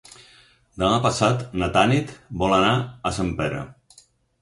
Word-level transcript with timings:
Demà 0.83 0.97
passat 1.03 1.45
na 1.63 1.69
Tanit 1.77 2.17
vol 2.43 2.59
anar 2.61 2.75
a 3.11 3.17
Sempere. 3.23 3.65